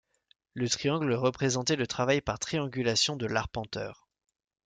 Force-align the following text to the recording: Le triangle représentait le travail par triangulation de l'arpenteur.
Le 0.55 0.67
triangle 0.67 1.13
représentait 1.13 1.75
le 1.75 1.85
travail 1.85 2.21
par 2.21 2.39
triangulation 2.39 3.15
de 3.17 3.27
l'arpenteur. 3.27 4.07